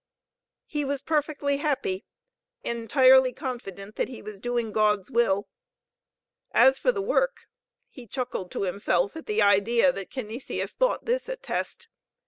He 0.65 0.83
was 0.83 1.03
perfectly 1.03 1.57
happy, 1.57 2.05
entirely 2.63 3.31
confident 3.33 3.97
that 3.97 4.07
he 4.09 4.23
was 4.23 4.39
doing 4.39 4.71
God's 4.71 5.11
will. 5.11 5.47
As 6.51 6.79
for 6.79 6.91
the 6.91 7.03
work, 7.03 7.41
he 7.87 8.07
chuckled 8.07 8.49
to 8.53 8.63
himself 8.63 9.15
at 9.15 9.27
the 9.27 9.43
idea 9.43 9.91
that 9.91 10.09
Canisius 10.11 10.73
thought 10.73 11.05
this 11.05 11.29
a 11.29 11.35
test! 11.35 11.87